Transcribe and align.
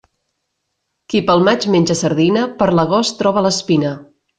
Qui 1.13 1.21
pel 1.29 1.45
maig 1.49 1.69
menja 1.75 1.99
sardina 2.03 2.49
per 2.63 2.73
l'agost 2.81 3.23
troba 3.23 3.49
l'espina. 3.51 3.99